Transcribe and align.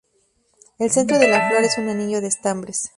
El 0.79 0.89
centro 0.89 1.19
de 1.19 1.27
la 1.27 1.47
flor 1.47 1.63
es 1.63 1.77
un 1.77 1.87
anillo 1.89 2.21
de 2.21 2.27
estambres. 2.29 2.89